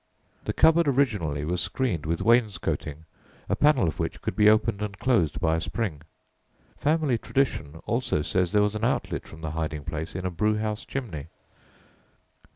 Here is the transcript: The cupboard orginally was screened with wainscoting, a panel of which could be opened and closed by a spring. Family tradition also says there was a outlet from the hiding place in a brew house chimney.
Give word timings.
The 0.45 0.53
cupboard 0.53 0.87
orginally 0.87 1.45
was 1.45 1.61
screened 1.61 2.07
with 2.07 2.23
wainscoting, 2.23 3.05
a 3.47 3.55
panel 3.55 3.87
of 3.87 3.99
which 3.99 4.19
could 4.19 4.35
be 4.35 4.49
opened 4.49 4.81
and 4.81 4.97
closed 4.97 5.39
by 5.39 5.57
a 5.57 5.61
spring. 5.61 6.01
Family 6.75 7.19
tradition 7.19 7.75
also 7.85 8.23
says 8.23 8.51
there 8.51 8.63
was 8.63 8.73
a 8.73 8.83
outlet 8.83 9.27
from 9.27 9.41
the 9.41 9.51
hiding 9.51 9.83
place 9.83 10.15
in 10.15 10.25
a 10.25 10.31
brew 10.31 10.57
house 10.57 10.85
chimney. 10.85 11.27